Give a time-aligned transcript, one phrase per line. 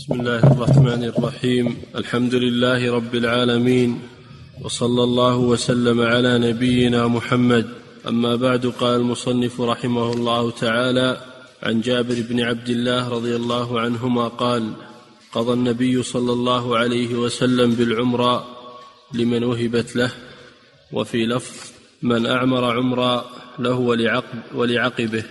[0.00, 1.76] بسم الله الرحمن الرحيم.
[1.96, 4.00] الحمد لله رب العالمين
[4.64, 7.66] وصلى الله وسلم على نبينا محمد.
[8.08, 11.20] أما بعد قال المصنف رحمه الله تعالى
[11.62, 14.72] عن جابر بن عبد الله رضي الله عنهما قال
[15.32, 18.44] قضى النبي صلى الله عليه وسلم بالعمرة
[19.14, 20.12] لمن وهبت له
[20.92, 21.56] وفي لفظ
[22.02, 23.24] من أعمر عمرا
[23.58, 25.24] له ولعقب ولعقبه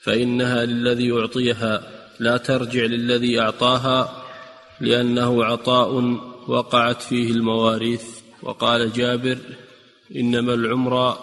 [0.00, 1.97] فإنها للذي أعطيها.
[2.20, 4.24] لا ترجع للذي أعطاها
[4.80, 8.04] لأنه عطاء وقعت فيه المواريث.
[8.42, 9.38] وقال جابر
[10.16, 11.18] إنما العمر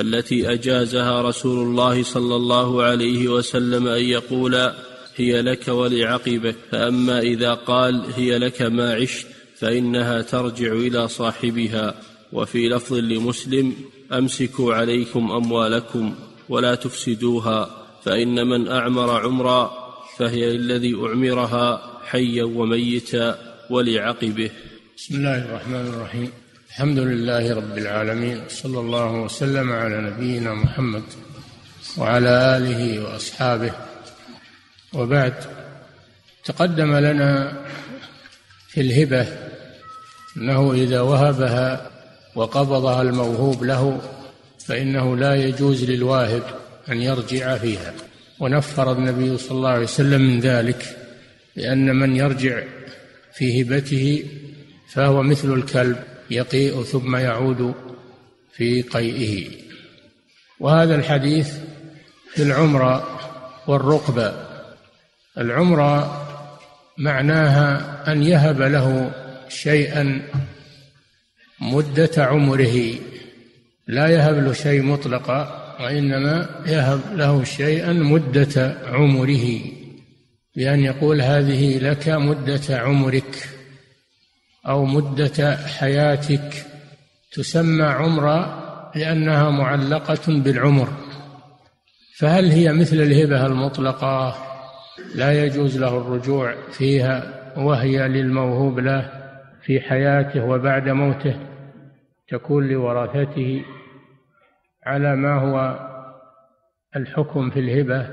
[0.00, 4.72] التي أجازها رسول الله صلى الله عليه وسلم أن يقول
[5.16, 6.56] هي لك ولعقبك.
[6.70, 9.26] فأما إذا قال هي لك ما عشت
[9.58, 11.94] فإنها ترجع إلى صاحبها.
[12.32, 13.74] وفي لفظ لمسلم
[14.12, 16.14] أمسكوا عليكم أموالكم
[16.48, 17.70] ولا تفسدوها
[18.04, 19.81] فإن من أعمر عمرا
[20.18, 23.38] فهي للذي أعمرها حيا وميتا
[23.70, 24.50] ولعقبه.
[24.96, 26.30] بسم الله الرحمن الرحيم.
[26.68, 28.40] الحمد لله رب العالمين.
[28.48, 31.02] صلى الله وسلم على نبينا محمد
[31.98, 33.72] وعلى آله وأصحابه.
[34.92, 35.34] وبعد
[36.44, 37.52] تقدم لنا
[38.68, 39.26] في الهبة
[40.36, 41.90] أنه إذا وهبها
[42.34, 44.00] وقبضها الموهوب له
[44.66, 46.42] فإنه لا يجوز للواهب
[46.88, 47.94] أن يرجع فيها.
[48.42, 50.96] ونفر النبي صلى الله عليه وسلم من ذلك
[51.56, 52.62] لأن من يرجع
[53.34, 54.24] في هبته
[54.88, 55.96] فهو مثل الكلب
[56.30, 57.74] يقيء ثم يعود
[58.52, 59.50] في قيئه.
[60.60, 61.54] وهذا الحديث
[62.34, 63.20] في العمرة
[63.66, 64.34] والرقبة.
[65.38, 66.22] العمرة
[66.98, 69.12] معناها أن يهب له
[69.48, 70.22] شيئا
[71.60, 72.94] مدة عمره
[73.86, 75.61] لا يهب له شيء مطلقا.
[75.80, 79.60] وإنما يهب له شيئا مدة عمره
[80.56, 83.48] بأن يقول هذه لك مدة عمرك
[84.68, 86.66] أو مدة حياتك.
[87.32, 88.62] تسمى عمرا
[88.94, 90.88] لأنها معلقة بالعمر.
[92.18, 94.36] فهل هي مثل الهبة المطلقة؟
[95.14, 99.10] لا يجوز له الرجوع فيها وهي للموهوب له
[99.62, 101.36] في حياته وبعد موته
[102.28, 103.64] تكون لورثته
[104.86, 105.88] على ما هو
[106.96, 108.06] الحكم في الهبة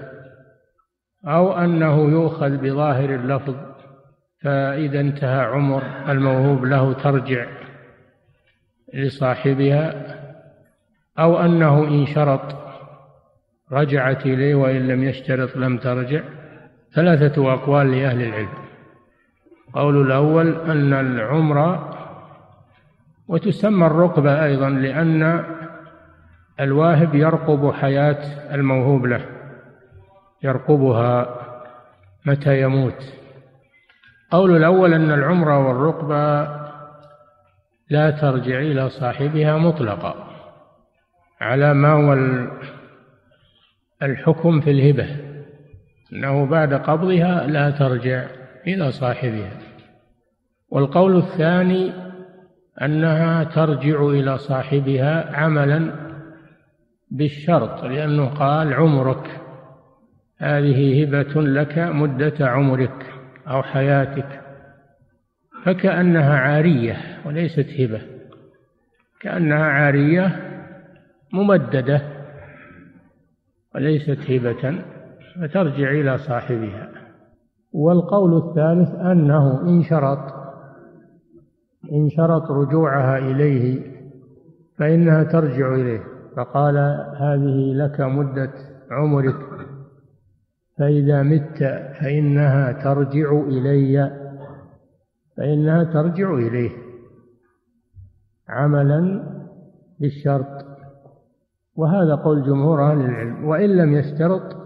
[1.25, 3.55] أو أنه يؤخذ بظاهر اللفظ
[4.41, 7.45] فإذا انتهى عمر الموهوب له ترجع
[8.93, 10.05] لصاحبها
[11.19, 12.41] أو أنه إن شرط
[13.71, 16.21] رجعت إليه وإن لم يشترط لم ترجع.
[16.93, 18.49] ثلاثة أقوال لأهل العلم.
[19.73, 21.89] قول الأول أن العمر
[23.27, 25.45] وتسمى الرقبة أيضا لأن
[26.59, 29.25] الواهب يرقب حياة الموهوب له
[30.43, 31.35] يرقبها
[32.25, 33.13] متى يموت.
[34.31, 36.41] قول الأول أن العمرة والرقبة
[37.89, 40.15] لا ترجع إلى صاحبها مطلقا
[41.41, 42.17] على ما هو
[44.03, 45.07] الحكم في الهبة
[46.13, 48.25] أنه بعد قبضها لا ترجع
[48.67, 49.51] إلى صاحبها.
[50.69, 51.91] والقول الثاني
[52.81, 56.08] أنها ترجع إلى صاحبها عملا
[57.11, 59.41] بالشرط لأنه قال عمرك.
[60.37, 63.13] هذه هبة لك مدة عمرك
[63.47, 64.41] أو حياتك.
[65.65, 68.01] فكأنها عارية وليست هبة.
[69.21, 70.49] كأنها عارية
[71.33, 72.01] ممددة
[73.75, 74.83] وليست هبة
[75.41, 76.89] فترجع إلى صاحبها.
[77.73, 80.39] والقول الثالث أنه إن شرط
[81.91, 83.81] إن شرط رجوعها إليه
[84.77, 86.18] فإنها ترجع إليه.
[86.39, 86.77] فقال
[87.17, 88.51] هذه لك مدة
[88.91, 89.35] عمرك
[90.77, 91.57] فإذا مت
[91.99, 94.11] فإنها ترجع إلي
[95.37, 96.71] فإنها ترجع إليه
[98.49, 99.23] عملا
[99.99, 100.65] بالشرط.
[101.75, 104.57] وهذا قول جمهور أهل العلم وإن لم يشترط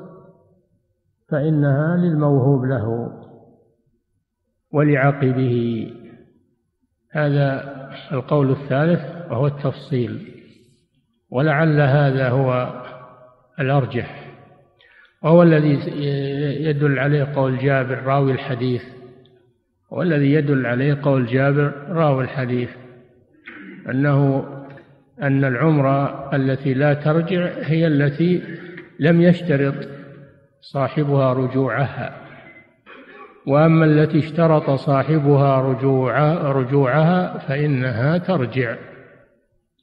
[1.30, 3.12] فإنها للموهوب له
[4.74, 5.88] ولعقبه
[7.12, 7.64] هذا
[8.12, 10.43] القول الثالث وهو التفصيل.
[11.34, 12.74] ولعل هذا هو
[13.60, 14.24] الأرجح.
[15.22, 15.80] وهو الذي
[16.66, 18.84] يدل عليه قول جابر راوي الحديث.
[19.92, 22.70] والذي يدل عليه قول جابر راوي الحديث.
[23.90, 24.46] أنه
[25.22, 28.44] أن العمرة التي لا ترجع هي التي
[29.00, 29.76] لم يشترط
[30.62, 32.16] صاحبها رجوعها.
[33.48, 38.76] وأما التي اشترط صاحبها رجوع رجوعها فإنها ترجع.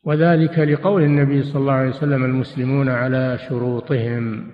[0.04, 4.50] وذلك لقول النبي صلى الله عليه وسلم المسلمون على شروطهم.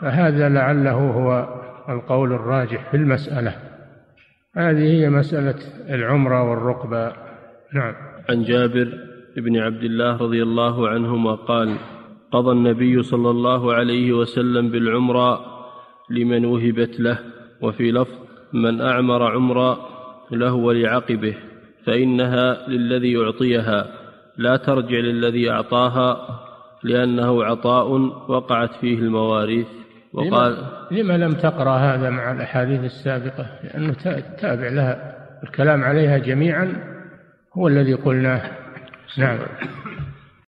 [0.00, 1.48] فهذا لعله هو
[1.88, 3.56] القول الراجح في المسألة.
[4.56, 5.54] هذه هي مسألة
[5.88, 7.12] العمرة والرقبة.
[7.74, 7.94] نعم.
[8.30, 8.98] عن جابر
[9.36, 11.76] بن عبد الله رضي الله عنهما قال
[12.32, 15.40] قضى النبي صلى الله عليه وسلم بالعمرة
[16.10, 17.18] لمن وهبت له
[17.60, 18.14] وفي لفظ
[18.52, 19.78] من أعمر عمرا
[20.32, 21.34] له ولعقبه
[21.84, 23.86] فإنها للذي يعطيها
[24.38, 26.40] لا ترجع للذي أعطاها
[26.82, 27.90] لأنه عطاء
[28.28, 29.66] وقعت فيه المواريث.
[30.12, 30.56] وقال
[30.90, 33.94] لما لم تقرأ هذا مع الأحاديث السابقة؟ لأنه
[34.40, 35.16] تابع لها.
[35.44, 36.72] الكلام عليها جميعا
[37.52, 38.42] هو الذي قلناه.
[39.18, 39.38] نعم.